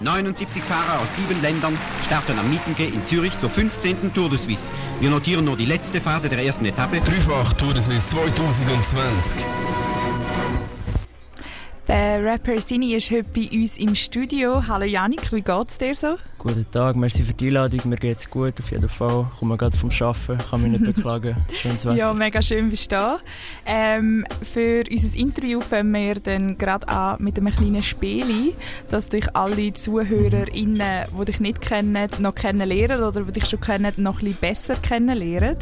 [0.00, 1.76] 79 Fahrer aus sieben Ländern
[2.06, 4.14] starten am Mittenge in Zürich zur 15.
[4.14, 4.72] Tour de Suisse.
[5.00, 7.00] Wir notieren nur die letzte Phase der ersten Etappe.
[7.00, 9.44] Dreifach Tour de Suisse 2020.
[11.88, 14.62] Der Rapper Sini ist heute bei uns im Studio.
[14.68, 16.16] Hallo Janik, wie geht's dir so?
[16.38, 17.80] Guten Tag, merci für die Einladung.
[17.86, 19.26] Mir geht's gut, auf jeden Fall.
[19.32, 21.36] Ich komme gerade vom Arbeiten, kann mich nicht beklagen.
[21.52, 21.96] Schönes Wetter.
[21.96, 23.18] Ja, mega schön bist du da.
[23.66, 28.54] Ähm, für unser Interview fangen wir dann gerade an mit einem kleinen Spiel,
[28.88, 33.92] dass dich alle ZuhörerInnen, die dich nicht kennen, noch kennenlernen oder die dich schon kennen,
[33.96, 35.56] noch ein bisschen besser kennenlernen.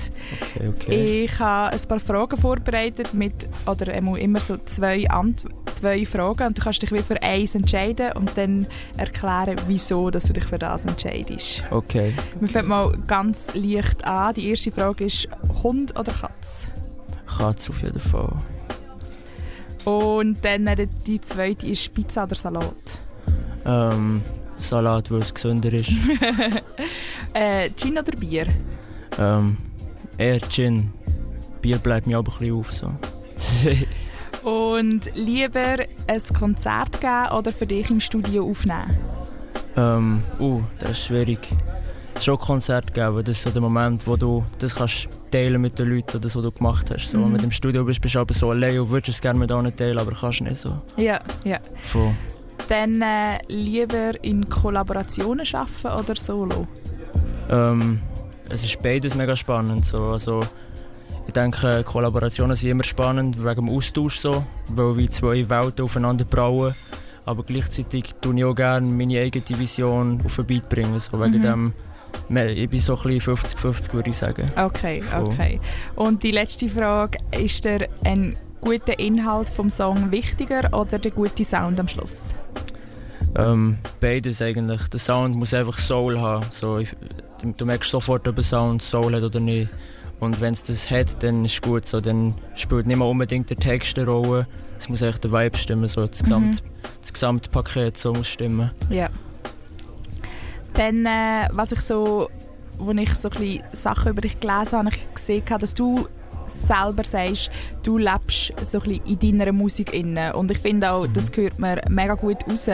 [0.56, 1.24] Okay, okay.
[1.24, 6.58] Ich habe ein paar Fragen vorbereitet mit, oder immer so zwei, Ant zwei Fragen und
[6.58, 8.66] du kannst dich wie für eins entscheiden und dann
[8.98, 11.62] erklären, wieso dass du dich für das entscheidest.
[11.70, 12.12] Okay.
[12.40, 14.34] Wir fangen mal ganz leicht an.
[14.34, 15.28] Die erste Frage ist
[15.62, 16.68] Hund oder Katz?
[17.26, 18.32] Katz auf jeden Fall.
[19.84, 20.68] Und dann
[21.06, 23.00] die zweite ist Pizza oder Salat?
[23.64, 24.22] Ähm,
[24.58, 25.90] Salat, weil es gesünder ist.
[27.34, 28.46] äh, Gin oder Bier?
[29.18, 29.58] Ähm,
[30.18, 30.92] eher Gin.
[31.60, 32.72] Bier bleibt mir aber ein bisschen auf.
[32.72, 32.90] So.
[34.48, 38.96] Und lieber ein Konzert geben oder für dich im Studio aufnehmen?
[39.76, 41.48] Ähm, uh, das ist schwierig.
[42.20, 45.90] Schon Konzert geben, das ist so der Moment, wo du das kannst teilen mit den
[45.90, 47.10] Leuten, das, was du gemacht hast.
[47.10, 47.32] So, mhm.
[47.32, 49.76] Mit dem Studio bist, bist du aber so allein und würdest es gerne mit anderen
[49.76, 50.80] teilen, aber kannst nicht so.
[50.96, 51.58] Ja, ja.
[51.84, 52.14] Voll.
[52.68, 56.66] Dann äh, lieber in Kollaborationen arbeiten oder solo?
[57.50, 58.00] Ähm,
[58.48, 59.86] es ist beides mega spannend.
[59.86, 60.04] So.
[60.04, 60.40] Also,
[61.26, 66.24] ich denke, Kollaborationen sind immer spannend wegen dem Austausch, so, weil wir zwei Welten aufeinander
[66.24, 66.74] brauen
[67.26, 70.98] aber gleichzeitig tue ich auch gerne meine eigene Vision auf den Beat bringen.
[71.00, 71.72] So wegen mhm.
[72.30, 74.46] dem, ich bin so ein bisschen 50-50, würde ich sagen.
[74.56, 75.60] Okay, okay.
[75.96, 81.44] Und die letzte Frage, ist der ein guter Inhalt vom Song wichtiger oder der gute
[81.44, 82.34] Sound am Schluss?
[83.36, 84.86] Ähm, beides eigentlich.
[84.88, 86.46] Der Sound muss einfach Soul haben.
[86.50, 86.94] So, ich,
[87.42, 89.68] du merkst sofort, ob ein Sound Soul hat oder nicht.
[90.18, 91.86] Und wenn es das hat, dann ist es gut.
[91.86, 94.46] So, dann spielt nicht mehr unbedingt der Text eine Rolle.
[94.78, 96.68] Es muss eigentlich der Vibe stimmen, so das, Gesamt, mhm.
[97.00, 98.70] das Gesamtpaket so muss stimmen.
[98.90, 99.08] Ja.
[100.74, 102.28] Dann, äh, was ich so,
[102.78, 106.06] als ich so ein Sachen über dich gelesen habe, habe ich gesehen, dass du
[106.46, 107.50] selber sagst,
[107.82, 111.12] du lebst so ein in deiner Musik inne und ich finde auch, mhm.
[111.12, 112.68] das gehört mir mega gut raus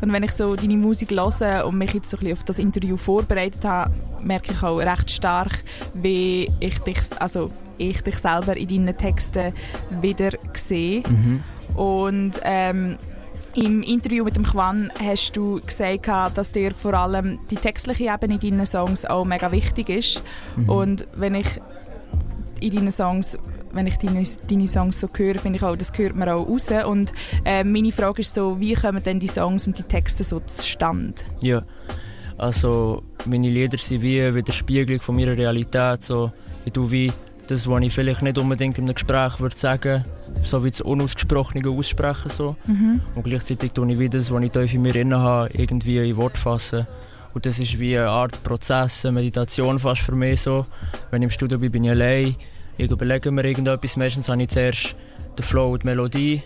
[0.00, 2.96] und wenn ich so deine Musik höre und mich jetzt so ein auf das Interview
[2.96, 8.68] vorbereitet habe, merke ich auch recht stark, wie ich dich, also ich dich selber in
[8.68, 9.52] deinen Texten
[10.00, 11.42] wieder sehe mhm.
[11.74, 12.98] und ähm,
[13.54, 18.38] im Interview mit dem Quan hast du gesagt, dass dir vor allem die textliche Ebene
[18.40, 20.22] in deinen Songs auch mega wichtig ist.
[20.56, 20.68] Mhm.
[20.68, 21.60] Und wenn ich
[22.62, 23.36] in deinen Songs
[23.72, 26.70] wenn ich deine, deine Songs so höre, finde ich auch, das hört man auch raus.
[26.86, 27.12] Und
[27.44, 31.14] äh, meine Frage ist so, wie kommen denn die Songs und die Texte so zustande?
[31.40, 31.62] Ja,
[32.38, 36.02] also meine Lieder sind wie, der Spiegel von meiner Realität.
[36.02, 36.32] So,
[36.64, 37.12] ich tue wie
[37.46, 40.04] das, was ich vielleicht nicht unbedingt in einem Gespräch würde sagen,
[40.44, 42.30] so wie das Unausgesprochene aussprechen.
[42.30, 42.56] So.
[42.66, 43.00] Mhm.
[43.14, 46.36] Und gleichzeitig tue ich wie das, was ich in mir drin habe, irgendwie in Wort
[46.38, 46.86] fassen.
[47.34, 50.66] Und das ist wie eine Art Prozess, eine Meditation fast für mich so.
[51.10, 52.36] Wenn ich im Studio bin, bin ich allein
[52.78, 53.96] ich überlege mir irgendetwas.
[53.96, 54.96] Meistens habe ich zuerst
[55.38, 56.42] den Flow und die Melodie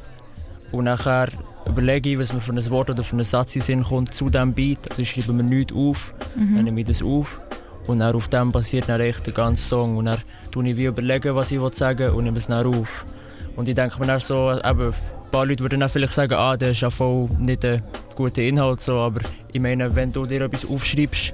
[0.72, 1.28] und nachher
[1.66, 4.28] überlege ich, was mir für ein Wort oder für einen Satz in Sinn kommt zu
[4.28, 4.90] diesem Beat.
[4.90, 6.56] Also ich schreibe mir nichts auf, mhm.
[6.56, 7.40] dann nehme ich das auf
[7.86, 9.96] und dann auf dem basiert dann echt der ganze Song.
[9.96, 10.18] Und dann
[10.50, 13.06] tue ich wie überlegen, was ich sagen will und nehme es dann auf.
[13.56, 14.94] Und ich denke mir dann so, eben, ein
[15.30, 17.82] paar Leute würden dann vielleicht sagen, ah, der ist ja voll nicht ein
[18.14, 19.22] guter Inhalt, so, aber
[19.52, 21.32] ich meine, wenn du dir etwas aufschreibst,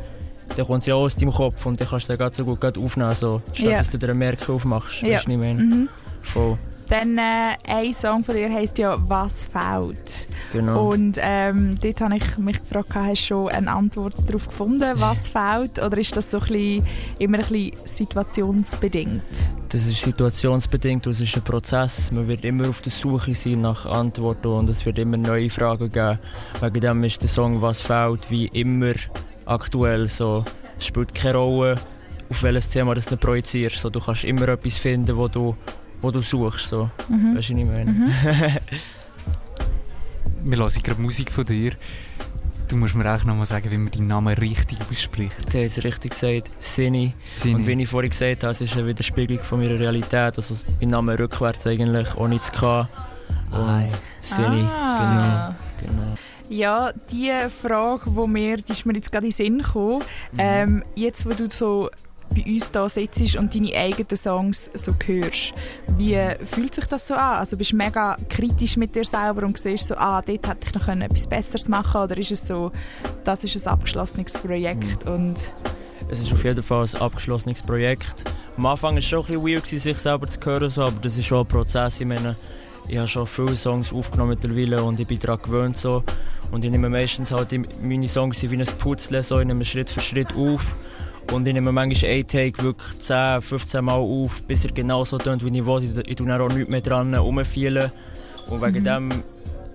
[0.57, 2.79] dann kommt es ja auch aus deinem Kopf und dann kannst du es so gut
[2.79, 3.79] aufnehmen, so, statt ja.
[3.79, 5.03] dass du dir eine Merke aufmachst.
[5.03, 5.17] Ja.
[5.17, 5.63] Weißt du, ich meine?
[5.63, 5.89] Mhm.
[6.23, 6.59] Voll.
[6.89, 10.27] Dann äh, ein Song von dir heisst ja «Was fehlt?».
[10.53, 10.91] Genau.
[10.91, 15.27] Und ähm, dort habe ich mich gefragt, hast du schon eine Antwort darauf gefunden, was
[15.29, 15.83] fehlt?
[15.83, 16.87] Oder ist das so ein bisschen,
[17.19, 19.23] immer ein bisschen situationsbedingt?
[19.73, 22.13] Das ist situationsbedingt und es ist ein Prozess.
[22.13, 25.91] Man wird immer auf der Suche sein nach Antworten und es wird immer neue Fragen
[25.91, 26.19] geben.
[26.61, 28.93] Wegen dem ist der Song «Was fehlt?» wie immer
[29.47, 30.45] aktuell so,
[30.77, 31.77] es spielt keine Rolle,
[32.29, 33.79] auf welches Thema das du projizierst.
[33.79, 35.57] So, du kannst immer etwas finden, wo du,
[36.03, 36.69] wo du suchst.
[36.69, 36.91] So.
[37.09, 37.35] Mhm.
[37.35, 37.91] Weißt du, was ich meine?
[37.91, 38.13] Mhm.
[40.51, 41.73] Wir hören gerade Musik von dir.
[42.73, 45.37] Du musst mir auch noch mal sagen, wie man deinen Namen richtig ausspricht.
[45.53, 47.13] Du hast es richtig gesagt, Sini.
[47.23, 47.55] Sini.
[47.55, 50.39] Und wie ich vorhin gesagt habe, es ist eine Widerspiegelung von meiner Realität.
[50.39, 52.89] Also mein Name rückwärts eigentlich, ohne zu K.
[53.51, 53.91] Und
[54.23, 54.63] Sini.
[54.63, 55.55] Ah.
[55.83, 55.93] Genau.
[55.93, 56.15] genau.
[56.49, 60.03] Ja, die Frage, wo mir, die ist mir jetzt gerade in den Sinn gekommen.
[60.33, 60.39] Mhm.
[60.39, 61.91] Ähm, jetzt, wo du so
[62.33, 65.55] bei uns da sitzt und deine eigenen Songs so hörst.
[65.97, 67.39] Wie fühlt sich das so an?
[67.39, 70.75] Also bist du mega kritisch mit dir selber und siehst so, ah, dort hätte ich
[70.75, 72.05] noch etwas Besseres machen können?
[72.05, 72.73] Oder ist es so,
[73.25, 75.13] das ist ein abgeschlossenes Projekt mhm.
[75.13, 75.53] und
[76.11, 78.25] es ist auf jeden Fall ein abgeschlossenes Projekt.
[78.57, 81.17] Am Anfang war es schon ein bisschen weird, sich selber zu hören, so, aber das
[81.17, 82.01] ist schon ein Prozess.
[82.01, 82.37] Ich meine,
[82.89, 85.77] ich habe schon viele Songs aufgenommen mittlerweile und ich bin daran gewöhnt.
[85.77, 86.03] So.
[86.51, 90.01] Und ich nehme meistens halt meine Songs wie ein Putzle, so, ich nehme Schritt für
[90.01, 90.63] Schritt auf.
[91.33, 95.19] Und ich nehme manchmal einen Take wirklich 10, 15 Mal auf, bis er genau so
[95.19, 96.03] tönt, wie ich will.
[96.07, 97.93] Ich, tue dann auch nichts mehr dran rumfeilen.
[98.49, 98.85] Und wegen mhm.
[98.85, 99.23] dem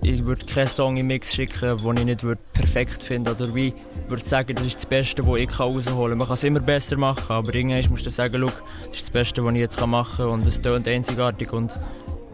[0.02, 3.74] ich würde keinen Song im Mix schicken, den ich nicht würde perfekt finde oder wie
[4.08, 6.18] würde sagen, das ist das Beste, was ich rausholen kann.
[6.18, 8.54] Man kann es immer besser machen, aber irgendwann musst du sagen, das
[8.92, 11.78] ist das Beste, was ich jetzt machen kann und es tönt einzigartig und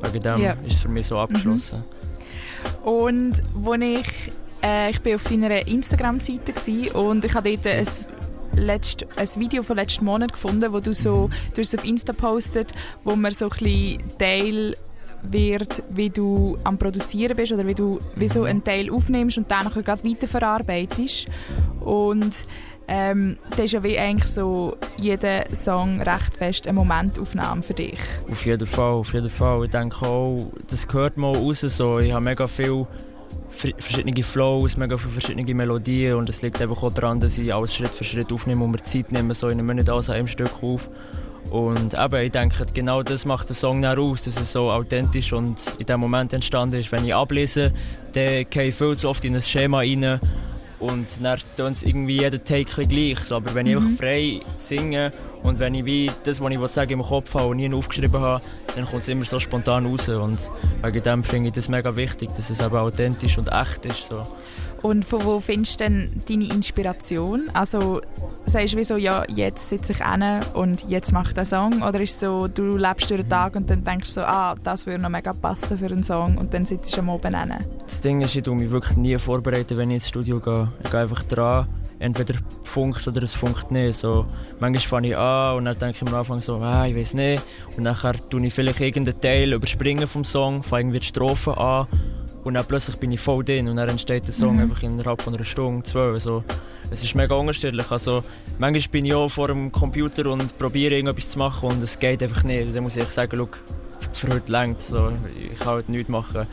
[0.01, 0.51] wegen dem ja.
[0.65, 1.79] ist es für mich so abgeschlossen.
[1.79, 2.87] Mhm.
[2.87, 4.31] Und wo ich,
[4.61, 6.53] äh, ich bin auf deiner Instagram-Seite
[6.93, 7.87] und ich habe dort ein
[8.55, 12.73] letzt, ein Video von letzten Monat gefunden, wo du so, du hast auf Insta postet,
[13.03, 14.75] wo man so ein bisschen Teil
[15.23, 19.49] wird, wie du am Produzieren bist oder wie du wie so einen Teil aufnimmst und
[19.49, 21.27] dann gerade weiterverarbeitest.
[21.79, 22.45] Und
[22.87, 27.99] ähm, das ist ja wie eigentlich so jeder Song recht fest eine Momentaufnahme für dich.
[28.29, 29.63] Auf jeden Fall, auf jeden Fall.
[29.63, 31.61] Ich denke auch, das gehört mal raus.
[31.61, 31.99] So.
[31.99, 32.87] Ich habe mega viele
[33.49, 37.73] verschiedene Flows, mega viele verschiedene Melodien und es liegt einfach auch daran, dass ich alles
[37.75, 39.33] Schritt für Schritt aufnehme und mir Zeit nehme.
[39.33, 40.89] So, ich nehme nicht alles an einem Stück auf.
[41.49, 45.33] Und eben, ich denke, genau das macht den Song dann aus, dass er so authentisch
[45.33, 46.91] und in dem Moment entstanden ist.
[46.91, 47.71] Wenn ich ablese,
[48.13, 50.19] dann gehe ich viel zu oft in ein Schema rein
[50.79, 53.19] und dann tun es irgendwie jeden Take gleich.
[53.19, 53.35] So.
[53.35, 53.81] Aber wenn ich mhm.
[53.81, 55.11] einfach frei singe
[55.43, 58.41] und wenn ich wie das, was ich sagen im Kopf habe und nie aufgeschrieben habe,
[58.75, 60.07] dann kommt es immer so spontan raus.
[60.07, 60.39] Und
[60.81, 64.05] wegen dem finde ich das mega wichtig, dass es eben authentisch und echt ist.
[64.05, 64.23] So.
[64.81, 67.49] Und von wo findest du denn deine Inspiration?
[67.53, 68.01] Also
[68.45, 71.81] sagst du wie so, ja, jetzt sitze ich hin und jetzt mache ich den Song?
[71.81, 74.55] Oder ist es so, du lebst durch den Tag und dann denkst du so, ah,
[74.63, 77.53] das würde noch mega passen für einen Song und dann sitzt du am Oben hin?
[77.85, 80.69] Das Ding ist, ich tue mich wirklich nie vorbereiten, wenn ich ins Studio gehe.
[80.83, 81.67] Ich gehe einfach dran,
[82.03, 83.97] entweder funkt oder es funkt nicht.
[83.97, 84.25] So,
[84.59, 87.41] manchmal fange ich an und dann denke ich am Anfang so, ah, ich weiß nicht.
[87.77, 87.95] Und dann
[88.29, 91.87] tue ich vielleicht irgendeinen Teil überspringen vom Song, fange irgendwie die Strophe an
[92.43, 94.63] und dann plötzlich bin ich voll drin und dann entsteht der Song mhm.
[94.63, 96.11] einfach innerhalb von einer Stunde, zwei.
[96.11, 96.43] Also,
[96.91, 97.89] es ist mega unterschiedlich.
[97.89, 98.23] Also,
[98.59, 102.21] manchmal bin ich auch vor dem Computer und probiere irgendetwas zu machen und es geht
[102.21, 102.75] einfach nicht.
[102.75, 103.47] Dann muss ich sagen, schau,
[104.11, 105.09] für heute längt so.
[105.51, 106.47] Ich kann heute nichts machen.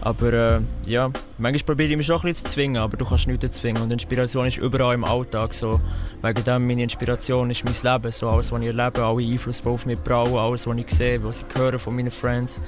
[0.00, 3.26] Aber äh, ja, manchmal probiere ich mich schon ein bisschen zu zwingen, aber du kannst
[3.26, 3.82] nichts zwingen.
[3.82, 5.52] Und Inspiration ist überall im Alltag.
[5.52, 5.80] So.
[6.22, 8.12] Wegen dem, meine Inspiration ist mein Leben.
[8.12, 11.22] So, alles, was ich erlebe, alle Einflüsse, die auf mich brauen, alles, was ich sehe,
[11.24, 12.60] was ich höre von meinen Friends.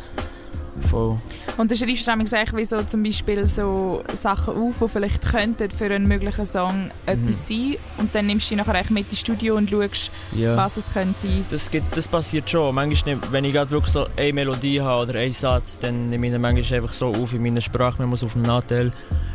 [0.90, 1.18] Voll.
[1.56, 5.70] Und du schreibst du eigentlich wie so zum Beispiel so Sachen auf, die vielleicht könnten
[5.70, 6.90] für einen möglichen Song mhm.
[7.06, 10.56] etwas sein und dann nimmst du die nachher mit ins Studio und schaust, ja.
[10.56, 11.28] was es könnte.
[11.50, 12.74] Das, gibt, das passiert schon.
[12.74, 16.32] Manchmal, wenn ich gerade wirklich so eine Melodie habe oder einen Satz, dann nehme ich
[16.32, 18.92] ihn manchmal einfach so auf in meiner Sprachmemos auf dem Nachteil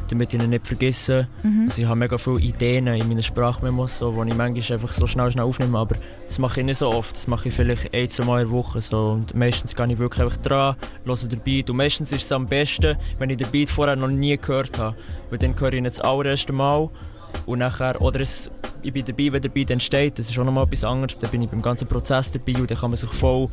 [0.09, 1.27] damit ich ihn nicht vergesse.
[1.43, 1.65] Mhm.
[1.65, 5.07] Also ich habe mega viele Ideen in meinen Sprachmemos, so, die ich manchmal einfach so
[5.07, 5.95] schnell, schnell aufnehme, aber
[6.25, 7.15] das mache ich nicht so oft.
[7.15, 8.81] Das mache ich vielleicht ein, zwei Mal in der Woche.
[8.81, 9.11] So.
[9.11, 12.45] Und meistens gehe ich wirklich einfach dran, höre den Beat und meistens ist es am
[12.45, 14.95] besten, wenn ich den Beat vorher noch nie gehört habe,
[15.29, 16.89] weil dann höre ich ihn das allererste Mal
[17.45, 18.49] und nachher, oder es,
[18.81, 21.29] ich bin dabei, wenn der Beat entsteht, das ist auch noch mal etwas anderes, dann
[21.29, 23.49] bin ich beim ganzen Prozess dabei und dann kann man sich voll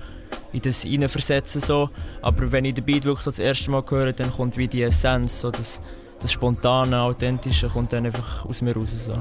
[0.52, 1.90] in das hineinversetzen so.
[2.22, 4.82] Aber wenn ich den Beat wirklich so das erste Mal höre, dann kommt wie die
[4.82, 5.80] Essenz, so das,
[6.20, 8.90] das Spontane, Authentische kommt dann einfach aus mir raus.
[9.04, 9.14] So.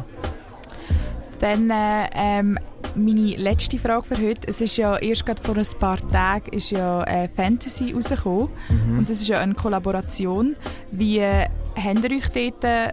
[1.39, 2.57] Dann äh, ähm,
[2.95, 4.47] meine letzte Frage für heute.
[4.47, 8.49] Es ist ja erst gerade vor ein paar Tagen ist ja äh, Fantasy rausgekommen.
[8.69, 8.99] Mhm.
[8.99, 10.55] Und das ist ja eine Kollaboration.
[10.91, 12.91] Wie äh, habt ihr euch dort äh,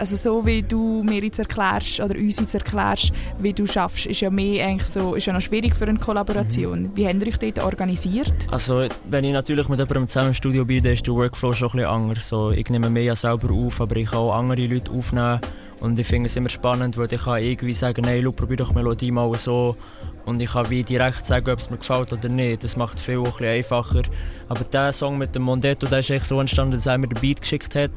[0.00, 4.20] also so wie du mir jetzt erklärst oder uns jetzt erklärst, wie du schaffst, ist
[4.20, 6.82] ja mehr eigentlich so, ist ja noch schwierig für eine Kollaboration.
[6.82, 6.90] Mhm.
[6.96, 8.32] Wie habt ihr euch dort organisiert?
[8.50, 11.68] Also wenn ich natürlich mit jemandem zusammen im Studio bin, dann ist der Workflow schon
[11.68, 12.28] ein bisschen anders.
[12.28, 15.40] So, ich nehme mehr ja selber auf, aber ich kann auch andere Leute aufnehmen.
[15.80, 18.74] Und ich finde es immer spannend, weil ich kann irgendwie sagen, nein, schau, probier doch
[18.74, 19.76] Melodie mal so.
[20.26, 22.64] Und ich kann wie direkt sagen, ob es mir gefällt oder nicht.
[22.64, 24.02] Das macht viel ein einfacher.
[24.48, 27.20] Aber der Song mit dem Mondetto, der ist echt so entstanden, dass er mir den
[27.20, 27.92] Beat geschickt hat.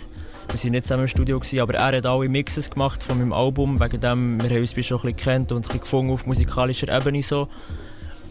[0.47, 3.33] Wir waren nicht zusammen im Studio, gewesen, aber er hat alle Mixes gemacht von meinem
[3.33, 3.79] Album.
[3.79, 6.95] Wegen dem, wir haben uns schon ein bisschen gekannt und ein bisschen gefunden auf musikalischer
[6.95, 7.23] Ebene.
[7.23, 7.47] So.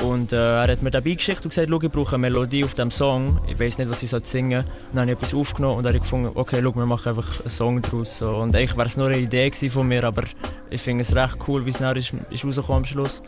[0.03, 2.75] Und äh, er hat mir dabei geschickt und gesagt, schau, ich brauche eine Melodie auf
[2.75, 3.41] diesem Song.
[3.47, 4.73] Ich weiß nicht, was ich singen soll.
[4.93, 7.51] Dann habe ich etwas aufgenommen und er hat gefunden, okay, schau, wir machen einfach einen
[7.51, 8.19] Song daraus.
[8.19, 8.31] So.
[8.31, 10.25] Und eigentlich wäre es nur eine Idee von mir, aber
[10.71, 13.23] ich finde es recht cool, wie es nachher ist, ist rausgekommen am Schluss.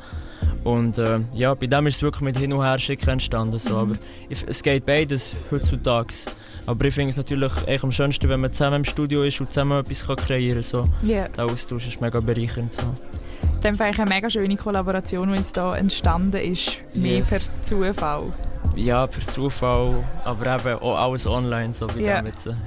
[0.64, 3.58] Und äh, ja, bei dem ist es wirklich mit Hin- und Herschicken entstanden.
[3.58, 3.70] So.
[3.70, 3.76] Mhm.
[3.76, 3.96] Aber
[4.28, 6.14] es geht beides heutzutage.
[6.66, 9.48] Aber ich finde es natürlich echt am schönsten, wenn man zusammen im Studio ist und
[9.50, 10.88] zusammen etwas kann kreieren kann.
[11.02, 11.06] So.
[11.06, 11.28] Yeah.
[11.28, 12.72] Der Austausch ist mega bereichernd.
[12.72, 12.82] So.
[13.60, 16.78] Dann fand ich eine mega schöne Kollaboration, die jetzt hier entstanden ist.
[16.94, 17.28] Mehr Yes.
[17.28, 18.24] per Zufall.
[18.76, 22.48] Ja, per Zufall, aber eben auch alles online, so wie dem jetzt.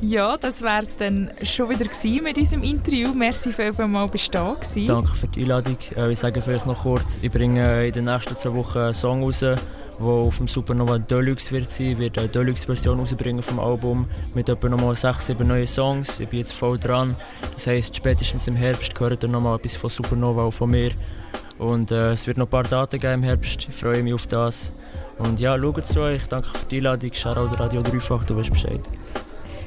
[0.00, 1.84] Ja, das wäre es dann schon wieder
[2.22, 3.12] mit unserem Interview.
[3.14, 4.86] Merci viel, viel mal bist du da gewesen.
[4.86, 5.76] Danke für die Einladung.
[5.96, 9.24] Äh, Ich sage vielleicht noch kurz, ich bringe in den nächsten zwei Wochen einen Song
[9.24, 9.44] raus,
[9.98, 11.98] der auf dem Supernova Deluxe wird sein.
[11.98, 16.20] Werde eine Deluxe-Version rausbringen vom Album mit etwa nochmal sechs, sieben neuen Songs.
[16.20, 17.16] Ich bin jetzt voll dran.
[17.54, 20.92] Das heisst, spätestens im Herbst gehört dann nochmal etwas von Supernova und von mir.
[21.58, 23.66] Und äh, es wird noch ein paar Daten geben im Herbst.
[23.68, 24.72] Ich freue mich auf das.
[25.18, 26.26] Und ja, schaut zu euch.
[26.28, 27.12] Danke für die Einladung.
[27.12, 28.80] Shoutout Radio Dreifach, du weißt Bescheid.